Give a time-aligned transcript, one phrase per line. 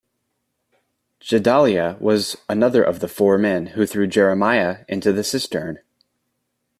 [1.19, 5.77] Gedaliah was another of the four men who threw Jeremiah into the cistern.